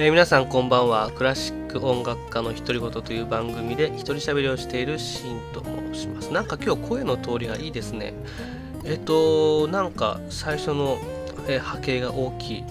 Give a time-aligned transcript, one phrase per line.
[0.00, 1.10] えー、皆さんこんばんは。
[1.10, 5.60] クラシック音楽家の独り言という番組で一人喋りをしているシーンと
[5.92, 6.32] 申します。
[6.32, 8.14] なんか今日声の通りがいいですね。
[8.84, 10.98] えっとなんか最初の、
[11.48, 12.64] えー、波形が大きい。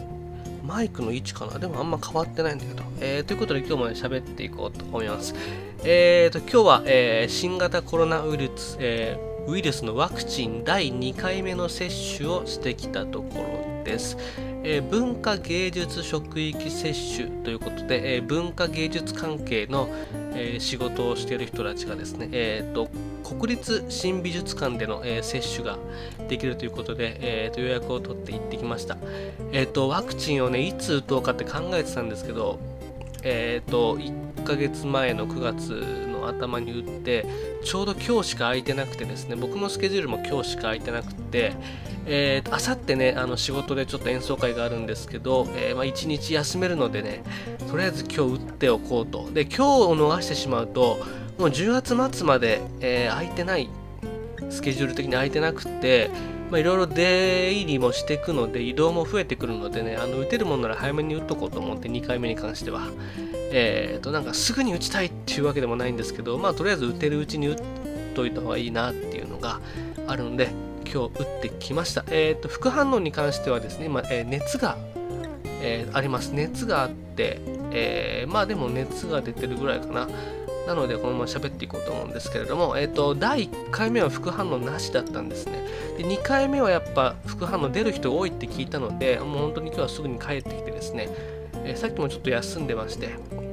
[0.66, 1.60] マイクの位置かな。
[1.60, 5.36] でもあんま変わってないんだけど、えー、ということで今日もね喋っていこうと思います。
[5.84, 9.20] えーと今日は、えー、新型コロナウイルス、え、
[9.50, 13.40] ウイルスのワクチン第2回目の接種をしてきたとこ
[13.80, 14.18] ろです、
[14.70, 19.88] えー、文化芸術職域接種ということで、えー、文化芸術関係の、
[20.34, 22.90] えー、仕事をしている人たちがですね、えーと、
[23.24, 25.78] 国立新美術館での、え接種が
[26.28, 28.98] できるということで、えーと、予約を取って行ってきました、
[29.54, 32.60] えーと、ワクチンをねいつ打とうかって考えてたんですけど
[33.24, 37.26] えーと、1ヶ月前の9月頭に打って
[37.64, 41.54] ちょうど今日しか空いてなくてですね僕のスケジュールも今日しか空いてなくて
[42.10, 47.22] えー、あさってね、あの仕事でちょっと演奏会があるんですけど、えー、まあ、1日休めるのでね、
[47.70, 49.30] とりあえず今日打っておこうと。
[49.34, 51.00] で、今日を逃してしまうと、
[51.38, 53.70] もう10月末まで、えー、空いてない、
[54.50, 56.10] スケジュール的に空いてなくて、
[56.52, 62.88] まいろいろ出入りもしていくので、移動も増えてくるのでね、あの打てるもんなら早めに打っとこうと思って、2回目に関しては。
[63.52, 67.58] えっ、と、なんかすぐに打ちたいっていうわけでもないんですけど、まあ、とりあえず打てるうちに打っ
[68.16, 69.60] といた方がいいなっていうのが
[70.08, 70.50] あるので、
[70.86, 72.06] 今日打ってきました。
[72.10, 74.78] えっ、ー、と、副反応に関してはですね、まあ、えー、熱が、
[75.62, 76.30] え、あります。
[76.34, 77.40] 熱があって、
[77.72, 80.08] えまあでも熱が出てるぐらいかな。
[80.68, 85.64] なので、このまま喋っていこうと思うんですけれども、えっ、と、第1回目は副反応なしだったんですね。
[85.98, 91.10] で、2回目はやっぱ副反応出る人多いって聞いたので、もう本当に今日はすぐに帰ってきてですね、
[91.64, 93.10] えさっきもちょっと休んでまして、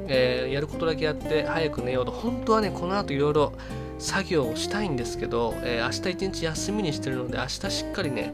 [0.08, 3.52] えやることだけやって早く寝ようと、本当はね、この後いろいろ
[3.98, 8.32] 作業をしたいんですけど、えー、明日一日休みにしてるので明日しっかりね、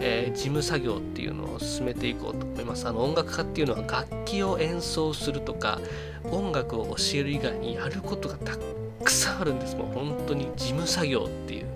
[0.00, 2.86] えー、事務作業っていうのを進めていこうと思います。
[2.86, 5.80] あの音楽家っていうのは楽器を演奏するとか
[6.24, 8.56] 音楽を教える以外にやることがた
[9.02, 9.76] くさんあるんです。
[9.76, 11.66] もう本当に事務作業っていう。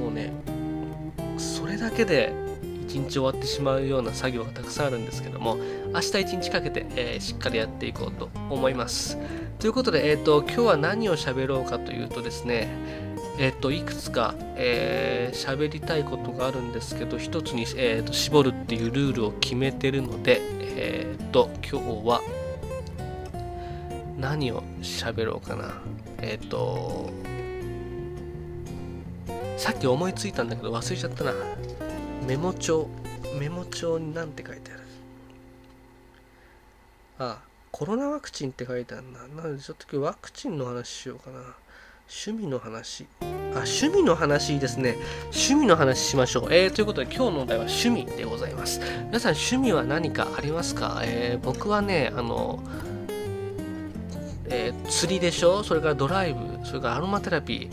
[0.00, 0.32] もうね
[1.38, 2.32] それだけで
[2.86, 5.56] 一日終わってしまうような作業がたくさんあるんですけども
[5.92, 9.18] 明日一日かけて、えー、しっかりやっていこうと思います。
[9.58, 12.68] ということで、えっ、ー、と、今日は何を喋ろうかというとですね、
[13.36, 20.40] えっ、と、いくつか、えー、喋りたいことがあるんですけど、一つに、えーと、絞るっていうルールを決めてるので、
[20.76, 22.20] えっ、と、今日は
[24.18, 25.74] 何を喋ろうかな。
[26.22, 27.10] えっ、と、
[29.56, 31.32] さっき思いついたんだけど忘れちゃったな。
[32.26, 32.88] メモ帳。
[33.38, 34.80] メモ帳に何て書いてある
[37.18, 37.38] ああ。
[37.72, 39.42] コロナワクチンって書いてあるな。
[39.42, 41.40] なのでちょっと今日ワクチンの話しようかな。
[42.06, 43.06] 趣味の話。
[43.20, 43.26] あ、
[43.64, 44.96] 趣味の話ですね。
[45.24, 46.52] 趣味の話しましょう。
[46.52, 48.80] えー、ということで今日のお題は趣味でございます。
[49.06, 51.00] 皆さん趣味は何かありますか？
[51.02, 52.62] えー、僕はね、あの、
[54.46, 55.64] えー、釣りでしょ？
[55.64, 57.70] それからドライブ、それからアロマテラピ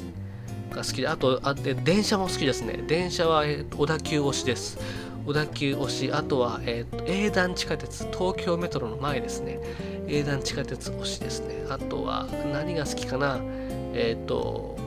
[0.72, 2.84] ーが好きで、あと、あって電車も好きですね。
[2.88, 4.80] 電車は、えー、小田急推しです。
[5.25, 9.59] 小田急推し、あとは、えーと、英断地下鉄、東京メトロの前ですね。
[10.08, 11.66] 英断地下鉄推しですね。
[11.70, 13.40] あとは、何が好きかな？
[13.94, 14.78] えっ、ー、と、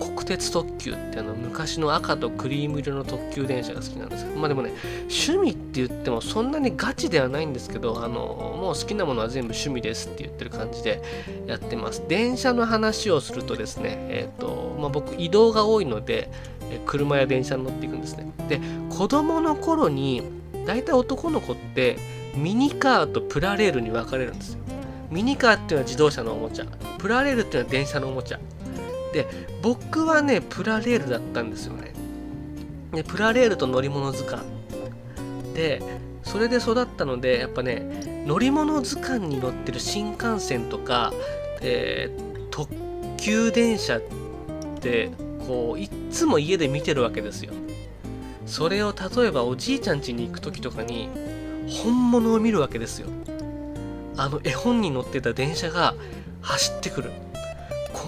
[0.00, 11.02] 国鉄特急ってあの昔の赤とクリーム色の特急電車が好きなんですけど、まあでもね、趣味って言ってもそんなにガチではないんですけど、あの、もう好きなものは全部趣味ですって言ってる感じで
[11.46, 12.02] やってます。
[12.08, 16.30] 電車の話をするとですね、えっ、ー、と、まあ僕移動が多いので、
[16.86, 18.32] 車や電車に乗っていくんですね。
[18.48, 18.60] で、
[18.90, 20.22] 子供の頃に、
[20.66, 21.98] 大体男の子って
[22.34, 24.63] ミニカーとプラレールに分かれるんですよ。
[25.14, 26.66] ミニカーっていうのは自動車のおもちゃ。
[26.98, 28.40] プラレールっていうのは電車のおもちゃ。
[29.12, 29.26] で、
[29.62, 31.92] 僕はね、プラレールだったんですよね。
[32.92, 34.44] で、プラレールと乗り物図鑑。
[35.54, 35.80] で、
[36.24, 41.12] それで育ったので、やっぱね、乗り物図鑑に乗ってる新幹線とか、
[41.60, 42.74] えー、特
[43.16, 44.02] 急電車っ
[44.80, 45.10] て
[45.46, 47.52] こういっつも家で見てるわけですよ
[48.46, 51.08] それを例えばおじいちゃん家に行く時とかに
[51.82, 53.08] 本物を見るわけですよ
[54.16, 55.94] あの絵本に載ってた電車が
[56.40, 57.10] 走ってくる。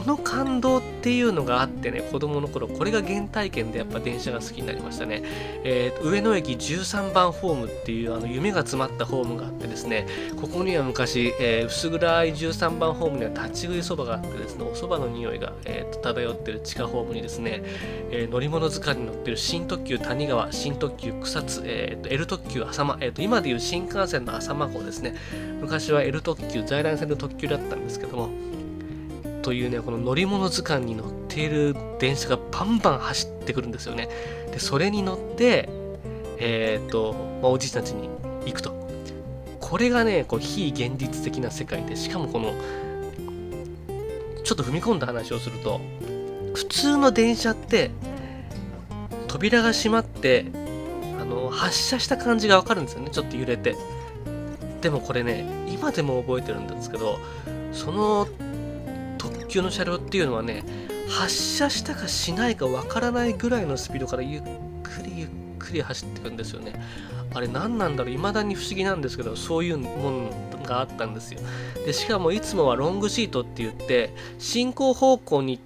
[0.06, 5.22] の感動っていうのがあってね子供の頃これが原体験でやっぱ電車が好きになりましたね、
[5.64, 10.06] えー、上野駅13番ホームっていうあの夢が詰まったホームがあってですね
[10.40, 17.62] ここには昔、えー、薄暗い13番ホームには立ち食いそばがあってですねお蕎麦の匂いが、えーと、漂ってる地下ホームにですね、
[18.10, 25.14] えー、乗り物図鑑に乗ってる新特急谷川新特急草津、えーと、L 特急浅間、えーと、今でいう新幹線の浅間号ですね。
[25.60, 28.28] 昔は L 特急在来線の特急だったんですけども
[29.46, 34.08] というね、この乗り物図鑑に乗っている電車がバンバン走ってくるんですよね。
[34.50, 35.68] で、それに乗って、
[36.38, 38.08] えっ、ー、と、まあ、おじいちゃん家に
[38.44, 38.76] 行くと。
[39.68, 42.54] これがねこう非現実的な世界でしかもこの
[44.44, 45.80] ちょっと踏み込んだ話をすると
[46.54, 47.90] 普通の電車って
[49.26, 50.46] 扉が閉まって
[51.20, 53.74] あの発車した感じがわかるんですよねちょっと揺れて
[54.82, 57.18] でもこれね今でも覚えてるんですけど
[57.72, 58.28] その
[59.56, 60.64] 特急の車両っていうのはね
[61.08, 64.42] 発車したかしないかわからないぐらいのスピードからゆっ
[64.82, 66.74] くりゆっくり走っていくんですよね。
[67.32, 68.12] あれ何なんだろう？
[68.12, 70.30] 未だに不思議なんですけどそういうもの
[70.62, 71.40] があったんですよ。
[71.86, 75.58] でしかもいつもはロングシートって言って進行方向に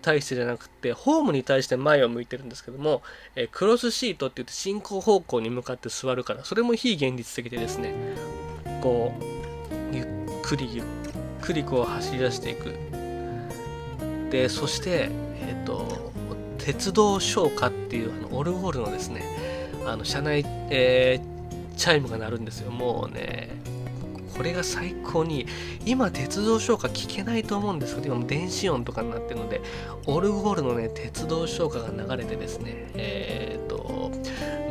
[0.00, 3.02] 対してじゃなくてホームに対して前を向いてるんですけども、
[3.34, 7.92] えクロスシートって言って進行方向に向かって座るからそれも非現実的でですね
[8.80, 10.06] こうゆっ
[10.42, 10.84] くりゆっ
[11.42, 12.74] くりこう走り出していく。
[14.30, 16.12] でそしてえっ、ー、と
[16.58, 19.22] 鉄道唱歌っていうあのオルゴールのですね
[19.86, 22.70] あの車内、えー、チャイムが鳴るんですよ。
[22.70, 23.50] もうね
[24.36, 25.46] これが最高に
[25.86, 29.62] 今鉄道唱歌聞けないと思うんですけど今も電子音とかになってるので
[30.04, 34.10] オルゴールのね鉄道唱歌が流れてですねえっ、ー、と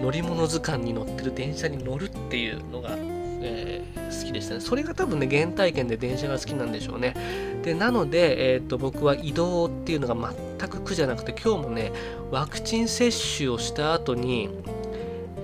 [0.01, 2.95] 乗り物図鑑に乗ってる電車に乗るっていうのが、
[3.45, 4.61] えー、好きでしたね。
[4.61, 7.13] それが多分ね原体験で電車が好きなんでしょうね。
[7.63, 11.91] でなので、えーと、僕は移動っていうのが全く苦じゃなくて今日もね
[12.31, 14.49] ワクチン接種をした後に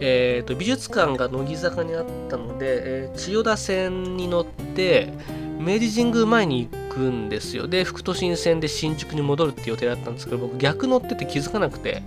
[0.03, 5.13] えーと、美術館が乃木坂にあったので、えー、千代田線に乗って
[5.59, 7.67] 明治神宮前に行くんですよ。
[7.67, 12.01] で副都心線で新宿に戻るって予定だったんですけど僕逆乗ってて気づかなくて。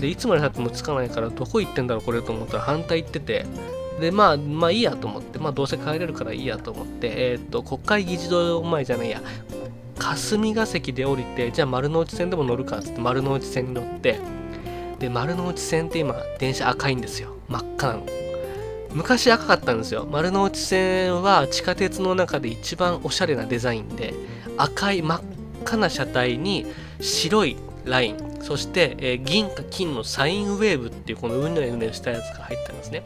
[0.00, 3.44] でいつまでたってもつかないからどこ行ってんだろうこれと思ったら反対行ってて。
[4.00, 9.22] でまあまあいいやと思ってまあどうせ帰れるからいいやと思ってえっ、と国会議事堂前じゃないや
[9.98, 14.18] 霞が関で降りてじゃあ丸の内線でも乗るかっつって丸の内線に乗って
[15.00, 17.34] で丸の内線って今電車赤いんですよ。
[17.48, 18.06] 真っ赤なの。
[18.92, 20.06] 昔赤かったんですよ。
[20.10, 24.14] 丸の内線は地下鉄の中で一番おしゃれなデザインで
[24.58, 25.20] 赤い真っ
[25.62, 26.66] 赤な車体に
[27.00, 33.02] 白いラインそして、えー、銀か金のサインウェーブっていうこのうねうねしたやつが入ってますね。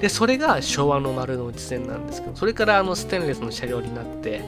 [0.00, 4.42] でそれが昭和の丸の内線なんですけどそれからあのステンレスの車両になって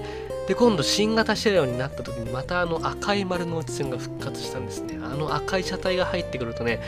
[0.49, 4.99] で今度新型車両になった時にまたあの赤い丸の内線が復活したんですね。
[5.01, 6.81] あの赤い車体が入ってくるとね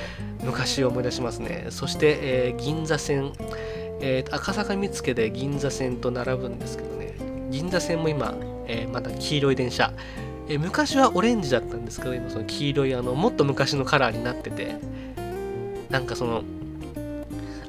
[0.43, 1.69] 昔を思い出しますね。
[1.71, 3.33] そして、えー、銀座線、
[4.01, 7.15] えー、赤坂見附で銀座線と並ぶんですけどね。
[7.51, 8.35] 銀座線も今、
[8.67, 9.93] えー、まだ黄色い電車、
[10.49, 14.77] え昔はオレンジだったんですけど今その黄色いあのもっと昔のカラーになってて
[15.91, 16.43] なんかその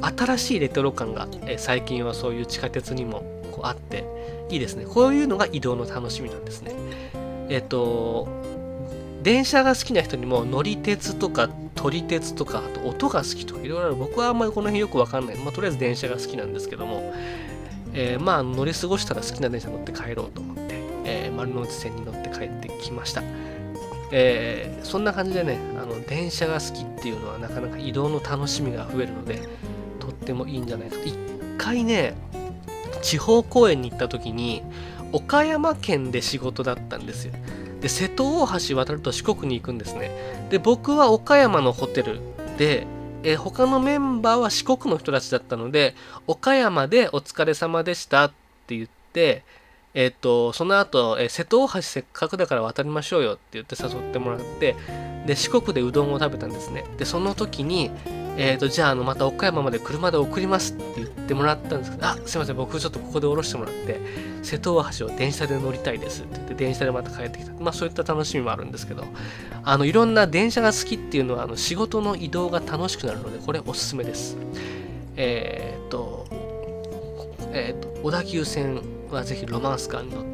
[0.05, 4.05] 新しいレトロ感が、え最近はそういう地下鉄にもこうあって
[4.49, 4.85] いいですね。
[4.85, 6.73] こういうのが移動の楽しみなんですね。
[7.49, 8.27] えっと、
[9.23, 17.13] 電車が好きな人にも乗り鉄とか撮り鉄とかあと音が好きとかいろいろある僕はあんまりこの辺よくわかんない、まあ、とりあえず電車が好きなんですけども、
[17.93, 20.75] えー、まあ乗り過ごしたら好きな電車乗って帰ろうと思って、
[21.05, 23.23] えー、丸の内線に乗って帰ってきました、
[24.11, 29.41] えー、そんな感じでねあの電車が好きっていうのはなかなか移動の楽しみが増えるので
[30.25, 31.05] ってもいいんじゃないですか。
[31.05, 31.15] 一
[31.57, 32.15] 回ね
[33.01, 34.63] 地方公演に行った時に
[35.11, 37.33] 岡山県で仕事だったんですよ。
[37.79, 40.09] で瀬戸大橋渡ると四国に行くんですね。
[40.49, 42.19] で僕は岡山のホテル
[42.57, 42.87] で
[43.23, 45.95] え他のメンバーは四国の人たちだったので
[46.25, 48.31] 岡山でお疲れ様でしたっ
[48.67, 49.43] て言って
[49.93, 54.75] えっ、とその後、え瀬戸大橋せっかくだから渡りましょうよって言って誘ってもらって
[55.25, 56.83] で四国でうどんを食べたんですね。
[56.97, 57.91] でその時に
[58.37, 63.99] えーと、じゃああのまた岡山まで車で送りますって言ってもらったんですけど、あすいません、僕ちょっとここで降ろしてもらって、
[64.43, 67.53] 瀬戸大橋を電車で乗りたいですって言って、電車でまた帰ってきた。
[67.53, 69.05] まあそういった楽しみもあるんですけど、
[69.63, 74.37] あのいろんな電車が好きっていうのはあの仕事の移動が楽しくなるので、これおすすめです。
[75.15, 76.25] えっ、ー、と、
[77.53, 80.24] えっ、ー、と、小田急線はぜひロマンスカーに乗っ、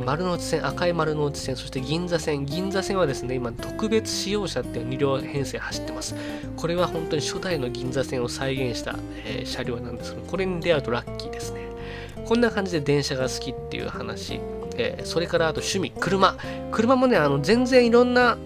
[0.00, 2.44] 丸の内線、赤い丸の内線、そして銀座線。
[2.46, 6.14] 銀座線はですね、今特別使用車っていう2両編成走ってます。
[6.56, 11.62] これは本当に初代の銀座線を再現した、えー、車両なんですけど、これに出会うとラッキーですね。
[12.24, 14.40] こんな感じで電車が好きっていう話。
[14.76, 16.36] えー、それからあと趣味、車。
[16.72, 18.38] 車もね、あの全然いろんな、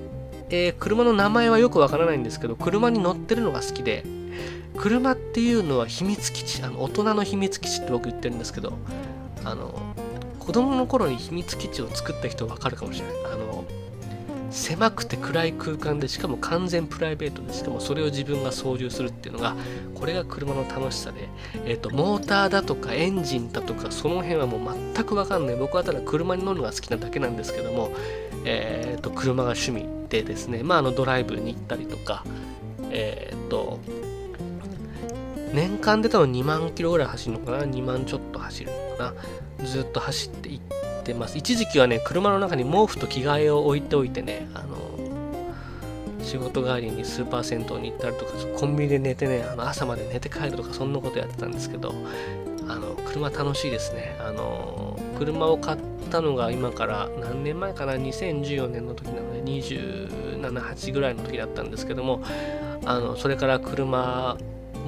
[0.51, 4.05] えー、車の名前はよくわからないんですけど、車に乗ってるのが好きで、
[4.77, 8.75] 車っていうのは秘密基地、あの大人の秘密基地って僕言ってるんですけど、
[9.45, 9.75] あの、
[10.49, 13.17] 子供の頃に秘密基地を作った人はわかるかもしれない。
[13.35, 13.67] あの
[14.51, 19.55] 狭くて暗い空間でしかも完全プライベートでしかもそれを自分が操縦するっていうのが
[19.95, 21.29] これが車の楽しさで、
[21.67, 25.57] えーと、モーターだとかエンジンだとかその辺はもう全くわかんない。
[25.57, 27.91] 僕はただ車に乗るのが好きなだけなんですけども、
[28.47, 32.25] えーと、車が趣味でですね、まあ、あのドライブに行ったりとか
[32.91, 33.81] えっ、ー、と
[35.53, 39.15] 年間で多分2万キロぐらい走るのかな？2万ちょっと走るのか
[39.59, 39.67] な？
[39.67, 40.61] ずっと走っていっ
[41.05, 41.39] てます。
[41.39, 44.77] 一時期はね車の中に毛布と着替えを置いておいてねあの
[46.23, 51.95] 仕事帰りにスーパー銭湯に行ったりとかコンビニで寝てねあの朝まで寝て帰るとかそんなことやってたんですけど
[52.69, 54.17] あの車楽しいですね。
[54.21, 55.79] あの車を買っ
[56.11, 62.23] たのが今から何年前かな？2014年の時なので278ぐらいの時だったんですけども
[62.85, 64.37] あのそれから車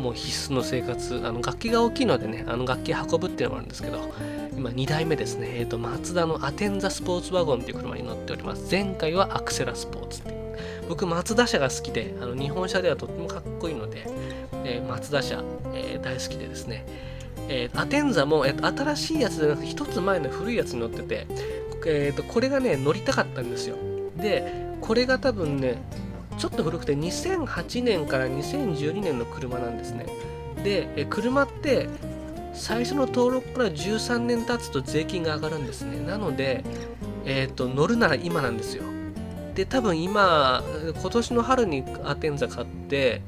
[0.00, 4.12] もう必須の生活あの楽器が大きいのでねあの楽器運ぶっていうのもあるんですけど
[4.56, 8.68] 今2台目ですね、えーと、マツダのアテンザスポーツワゴンっていう車に乗っております。
[8.70, 10.40] 前回はアクセラスポーツっていう。
[10.88, 14.04] 僕マツダ車が好きであの日本車ではとってもかっこいいので、
[14.64, 15.42] えー、マツダ車、
[15.72, 16.84] えー、大好きでですね、
[17.48, 21.26] えー、アテンザも、えー、新しいやつじゃなくて1つ前の古いやつに乗ってて、
[21.86, 23.76] えーとこれがね乗りたかったんですよ。
[24.16, 25.80] でこれが多分ね
[26.40, 30.06] ちょっと古くて2008年から2012年の車なんですね。
[30.64, 31.86] で、車って
[32.54, 36.00] 最初の登録から13年経つと税金が上がるんですね。
[36.00, 36.64] なので、
[37.26, 38.84] えーと、乗るなら今なんですよ。
[39.54, 40.64] で、多分今、
[40.98, 43.20] 今年の春にアテンザ買って、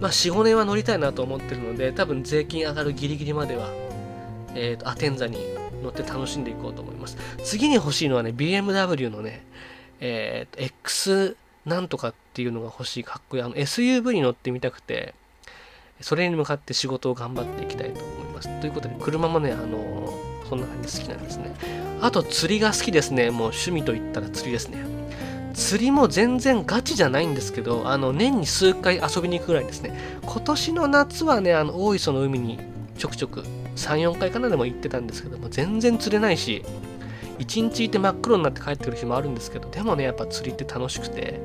[0.00, 3.68] まあ、4、5年は乗りたいなと思ってるので、多分税金上がるギリギリまでは、
[4.56, 5.38] えーと、アテンザに
[5.80, 7.16] 乗って楽しんでいこうと思います。
[7.44, 9.44] 次に欲しいのはね、BMW のね、
[10.00, 11.36] えーと、X
[11.68, 13.42] なんとかっていうのが欲しいかっこいい。
[13.42, 15.14] あの SUV に乗ってみたくて
[16.00, 18.60] それに向かって仕事を頑張っていきたいと思います。
[18.60, 21.54] ということで車もねあのそんな感じ好きなんですね。
[22.00, 23.30] あと釣りが好きですね。
[23.30, 24.78] もう趣味といったら釣りですね。
[25.54, 29.98] 釣りも全然ガチじゃないんですけどあの年に数回遊びに行くぐらいですね。
[30.24, 32.60] 今年の夏はねあの大磯の海に
[32.96, 33.44] ちょくちょく
[33.76, 36.64] 34回かなでも行ってたんですけども全然釣れないし
[37.38, 41.40] 一日いて真っ黒になって帰ってくる日もあるんですけどでもねやっぱ釣りって楽しくて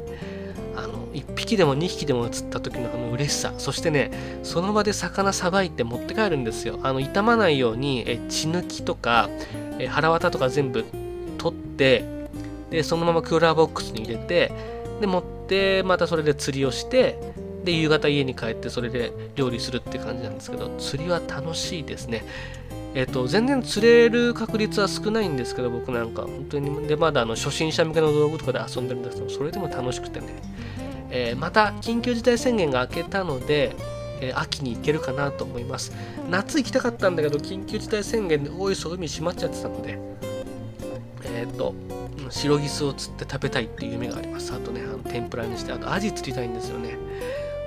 [0.76, 4.12] あの1匹でも2匹でも釣った時のあの嬉しさそしてね
[4.44, 6.80] その場で魚さばいて持って帰るんですよ。
[6.84, 9.30] あの傷まないようにえ血抜きとか
[9.80, 10.84] え腹渡とか全部
[11.38, 12.04] 取って
[12.72, 14.52] でそのままクーラーボックスに入れて
[15.00, 17.20] で持ってまたそれで釣りをして
[17.64, 22.26] で夕方家に帰ってそれで料理するって感じなんですけど釣りは楽しいですね。
[22.96, 30.28] えっ、と、全然釣れる確率は少ないんですけど、僕なんか、本当に、で、まだあの初心者向けの道具とかで遊んでるんですけど、それでも楽しくてね、
[31.10, 33.76] えー、また、緊急事態宣言が明けたので、
[34.22, 35.92] えー、秋に行けるかなと思います。
[36.30, 39.98] 夏行きたかったんだけど、緊急事態宣言で大磯海閉まっちゃってたので、
[41.36, 41.74] えっ、と、
[42.30, 44.54] 白ギスを釣って食べたいっていう夢があります。
[44.54, 46.98] あとね、あの天ぷらにして、あとアジ釣りたいんですよね。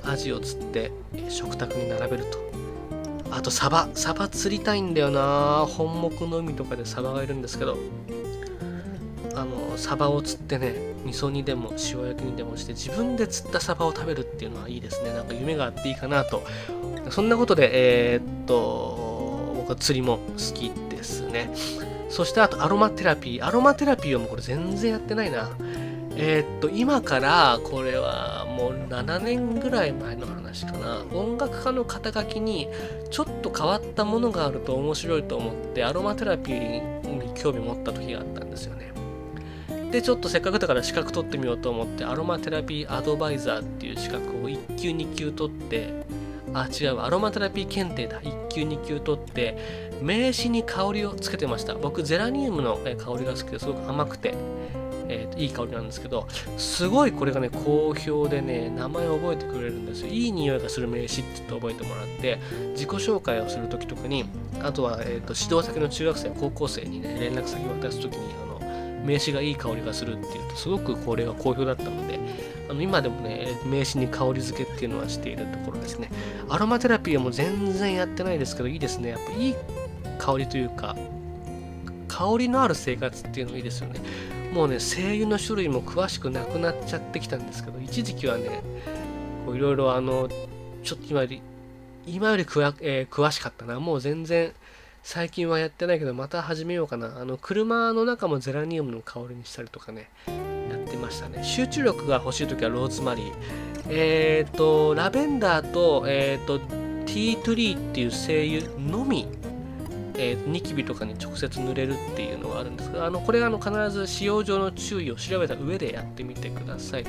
[0.04, 0.92] アジを釣って、
[1.28, 2.46] 食卓に並べると。
[3.30, 5.66] あとサバサバ釣りたいんだよな。
[5.68, 7.76] 本木の海とかでサバがいるんですけど。
[9.35, 15.12] あのサバを釣ってね味噌煮でも塩焼きにでもして自分で釣ったサバを食べるっていうのはいいですね。
[15.12, 16.42] なんか夢があっていいかなと。
[17.11, 17.71] そんなことで
[18.14, 21.50] えー、っと僕は釣りも好きですね。
[22.09, 23.45] そしてあとアロマテラピー。
[23.45, 25.50] アロマテラピーはもうこれ全然やってないな。
[26.18, 31.04] えー、っと今からこれはもう7年ぐらい前の話かな。
[31.12, 32.68] 音楽家の肩書きに
[33.11, 38.92] ちょっと変わったものがあると面白いと思ってアロマテラピーに興味持った時があったんですよね。
[39.90, 45.92] でちょっとせっかくだから資格取ってみようと思ってアロマテラピーアドバイザーっていう資格を1級2級取って
[46.54, 48.20] あ違うアロマテラピー検定だ。
[48.23, 51.75] 1級2級取って名刺に香りをつけてました。
[51.75, 54.35] 僕ゼラニウムの香りが好きですごく甘くて。
[55.09, 60.09] えー、いい香りなんですけど、すごいこれがね、好評でね、名前を覚えてくれるんですよ。
[60.09, 62.39] いい匂いがする名刺って言って覚えてもらって、
[62.73, 64.25] 自己紹介をするときとかに、
[64.63, 68.57] あとは、えーと、指導先の中学生、高校生にね、連絡先を渡すときに、あの
[69.05, 72.19] 名刺がいい香りがするっていうと、すごくこれが好評だったので、
[72.69, 76.11] あの今でもね、名刺に香り付けっていうのはしているところですね。
[76.49, 79.11] アロマテラピーはもう全然やってないですけど、いいですね。
[79.11, 79.55] やっぱいい
[80.19, 80.97] 香りというか、
[82.09, 84.01] 香りのある生活っていうのもいいですよね。
[84.57, 88.63] もうね精油の種類も詳しくなくなっちゃってきたんですけど一時期はね
[89.55, 90.31] いろいろあの
[90.83, 91.43] ちょっと今より
[92.07, 93.79] 今よりく、えー、詳しかったな。
[93.81, 94.53] もう全然
[95.03, 97.19] 最近はやってないけどまた始めようかな。
[97.21, 101.45] あの車の中もゼラニウムの香りにしたりとかねやってましたね。
[101.45, 103.33] 集中力が欲しい時はローズマリー。
[103.91, 109.29] えっ、ー、とラベンダーと,、えーと、ティートリーっていう精油のみ
[110.18, 117.04] えー、ニキビとかに直接塗れるっていうのがあるんですがあのこれあの必ず使用上の注意を調べた上でやってみてください。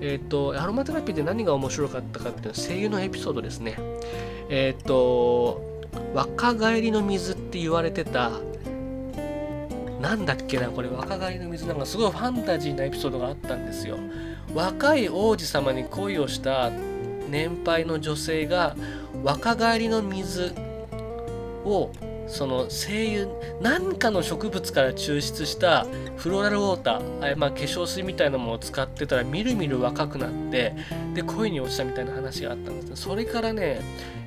[0.00, 3.76] えっ、ー、とアロマテラピーで何が面白かったかっていうのは声優のエピソードですね。
[4.48, 5.62] えっ、ー、と
[6.14, 8.30] 若返りの水って言われてた
[10.00, 13.98] なんだっけなこれ若返りの水なんかすごいファンタジーなエピソードがあったんですよ。
[14.54, 16.70] 若い王子様に恋をした
[17.30, 18.76] 年配の女性が
[19.22, 20.52] 若返りの水
[21.64, 21.90] を
[22.32, 23.28] その精油
[23.60, 25.86] 何かの植物から抽出した
[26.16, 30.74] フローラルウォーター、まあ、化粧水みたいなものを使ってたらみるみる若くなって
[31.12, 33.82] で恋に落ちたみたいな話があったんですそれからね、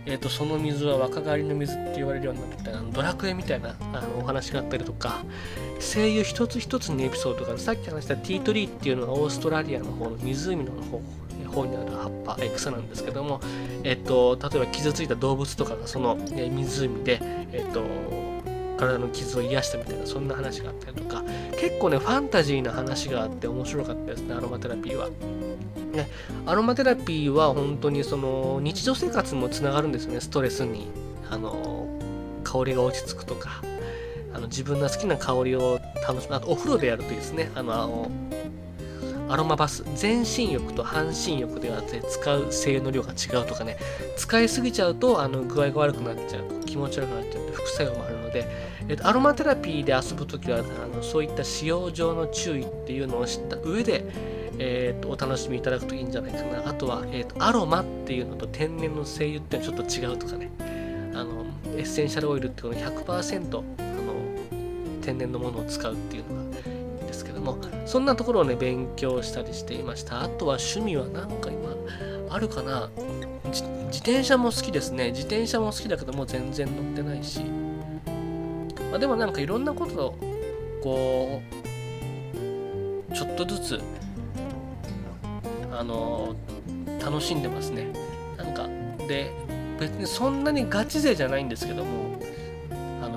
[0.06, 5.26] えーと、その水は若返りの水って言われるようになってたドラクエみたいなあのお話があったりとか
[5.80, 11.25] 精油一つ一つのエピソードがさっき話したティートリーっていうのがオーストラリアの方の湖の方。
[11.56, 13.40] 方にある葉っぱ、え草なんですけども、
[13.84, 17.20] えっと、例えば傷ついた動物とかがその、え湖で、
[17.52, 17.84] えっと、
[18.78, 21.24] 体の傷を癒したみたいなそんな話があったりとか
[21.58, 25.10] 結構ねファンタジーな話があって面白かったですねアロマテラピーは。
[25.94, 26.10] ね、
[26.46, 30.88] アロマテラピーは本当にその日常生活もつながるんですよねストレスに。
[31.30, 31.88] あの
[32.44, 33.64] 香りが落ち着くとか
[34.34, 36.36] あの自分の好きな香りを楽しむ。
[36.36, 37.50] あとお風呂でやるといいですね。
[37.56, 38.12] あの
[39.28, 43.78] アロマバス全身浴と半身浴では使う精油の量が違うとかね
[44.18, 48.48] 使いすぎちゃうとあの具合が悪くなっちゃう気持ち悪くなっちゃうって副作用もあるので、
[48.88, 50.62] えっと、アロマテラピーで遊ぶ時はあ
[50.96, 54.06] のそういった使用上の注意っていうのを知った上で、
[54.60, 56.70] えーと、お楽しみいただくといいんじゃないかな。
[56.70, 60.52] あとは、えーと、アロマっていうのと天然の精油ってのはちょっと違うとかね。
[61.14, 61.46] あの
[61.78, 63.64] エッセンシャルオイルっていうの100%あの
[65.02, 66.75] 天然のものを使うっていうのが
[67.16, 70.22] ですけどもそんなところをね勉強したりしていました。
[70.22, 71.70] あとは趣味は何か今
[72.30, 72.90] あるかな。
[73.46, 75.12] 自転車も好きですね。
[75.12, 77.40] 自転車も好きだけども全然乗ってないし、
[78.92, 80.16] まあ、でもなんかいろんなことを
[80.84, 81.42] こ
[83.10, 83.80] うちょっとずつ
[85.72, 86.36] あの
[87.02, 87.88] 楽しんでますね。
[88.38, 88.68] なんか
[89.08, 89.32] で
[89.80, 92.05] 別にそんなにガチ勢じゃないんですけども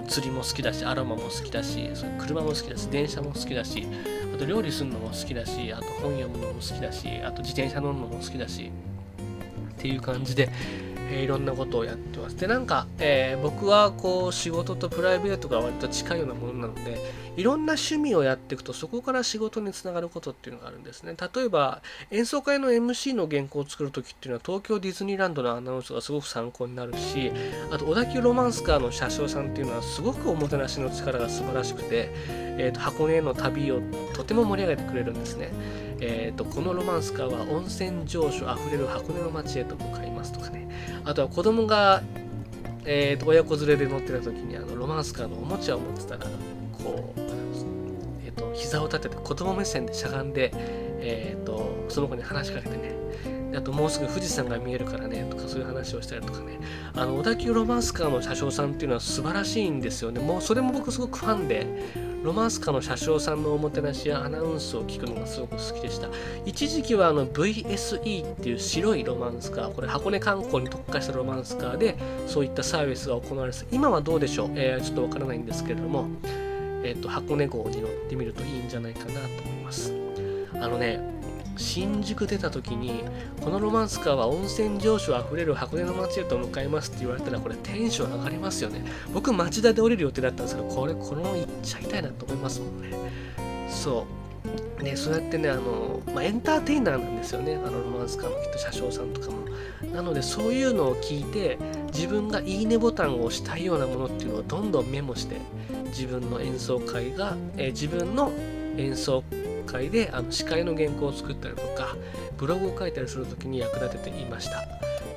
[0.08, 3.86] 釣りも好きだしアロマも好きだしその車も好きだし電車も好きだし
[4.34, 8.72] あと料理するのも好きだしあと本読むのも好きだしあと自転車乗るのも好きだし
[9.78, 10.48] っていう感じで、
[11.10, 12.36] えー、いろんなことをやってます。
[12.36, 16.98] でなんか、えー、僕はこう仕事とプライベートが割と近いようなものなので
[17.36, 21.14] いろんな趣味をやっていくとそこから仕事につながることっていうのがあるんですね。
[21.34, 27.32] 例えば演奏会の MC の原稿を作る時っていうのは東京ディズニーランドのアナウンスがすごく参考になるし
[27.70, 32.10] あと小田急ロマンスカーの車掌さんっていうのはすごくおもてなしの力が素晴らしくて、
[32.58, 33.80] えーと、箱根への旅を
[34.14, 35.50] とても盛り上げてくれるんですね。
[36.00, 40.68] えーと、このロマンスカーは温泉情緒あふれる箱根の街へと向かいますとかね。
[41.04, 42.02] あとは子供が、
[42.84, 46.26] えーと、親子連れで乗ってた時にあのロマンスカーのおもちゃを持ってたら
[46.72, 47.20] こう、
[48.24, 50.52] えーと、膝を立てて子供目線でしゃがんで、
[51.00, 52.96] えー、とその子に話しかけてね。
[53.56, 56.60] あともうすぐ富士山が見えるからねとかそういう話をしたりとかね。
[56.94, 60.20] あの小田急ロマンスカーの車掌さんっていうのは素晴らしいんですよね。
[60.20, 61.66] もうそれも僕すごくファンで
[62.22, 66.08] ロマンスカの車掌さんのおもてなしやアナウンスを聞くのがすごく好きでした。
[66.44, 76.08] 一時期はあの VSE っていう白いロマンスカー、これ箱根観光に特化したロマンスカーでそういったサービスが行われて今はどうでしょう、えー、ちょっとわからないんですけれども、
[76.82, 79.94] えーと箱根号に乗ってみるといいんじゃないかなと思います。
[80.54, 81.17] あのね、
[81.58, 83.02] 新宿出た時に
[83.42, 88.82] このロマンスカーは温泉情緒あふれる箱根の街へと向かいますって言われたらこれテンション上がりますよね。
[89.12, 92.96] 僕町田で降りる予定だったんですけどこれこのまま行っちゃいたいなと思いますもんね。
[93.68, 94.06] そ
[94.80, 94.82] う。
[94.82, 97.56] ねそうやってねあの、まあ、エンターテイナーなんですよね。
[97.56, 99.38] あのロマンスカーのきっと車掌さんとかも。
[99.92, 101.58] なのでそういうのを聞いて
[101.92, 105.36] 自分がいいねボタンを押したいようなものっていうのをどんどんメモして
[105.86, 108.30] 自分の演奏会が、え、自分の
[108.76, 109.24] 演奏
[109.70, 111.96] 会であの司会の原稿を作ったりとか
[112.36, 114.66] ブログを書いたりする時に役立てていました。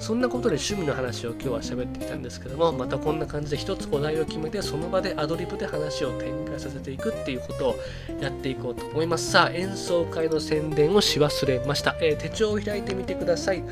[0.02, 7.76] そんなことで趣味の話を今日は喋ってきたんですけどもまたこんな感じで一つお題を決めてその場でアドリブで話を展開させていくっていうことを
[8.20, 9.32] やっていこうと思います。
[9.32, 13.64] さあ演奏会の宣伝をし忘れました、えー、手帳を開いてみてください。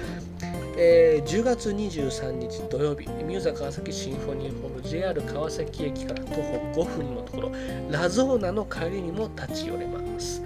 [0.81, 7.51] えー、10月23日土曜日、ミューザ川崎シンフォニーホール JR 川崎駅から徒歩5分のところ、
[7.91, 10.41] ラゾーナの帰りにも立ち寄れます。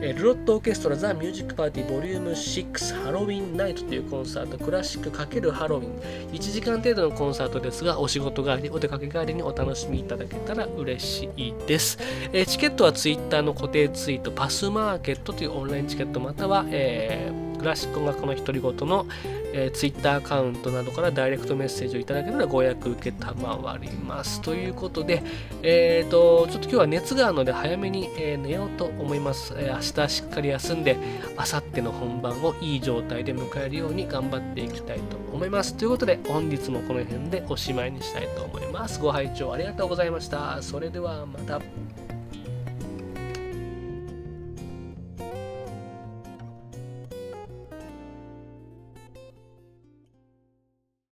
[0.00, 11.98] ルロットオーケストラザ・ミュージックパーティーボリューム6ハロウィンナイトというコンサートクラシック×ハロウィン1時間程度のコンサートですがお仕事帰りお出かけ帰りにお楽しみいただけたら嬉しいです、
[12.32, 19.06] えチケットは Twitter の固定ツイートパスマーケットというオンラインチケットまたは、えークラシック音楽の独り言の、
[19.54, 24.42] えー、Twitter アカウントなどからダイレクトメッセージをいただけたらご予約受けたまわります。
[24.42, 25.22] ということで、
[25.62, 29.54] えっ、ー、と、ちょっと今日は熱があるので早めに、えー、寝ようと思います。
[29.56, 30.98] えー、明日しっかり休んで、
[31.38, 35.74] あさっての本番をいい状態で迎えるように頑張っていきたいと思います。
[35.74, 39.00] ということで、本日もこの辺でおしまいにしたいと思います。
[39.00, 40.60] ご拝聴ありがとうございました。
[40.60, 41.62] それではまた。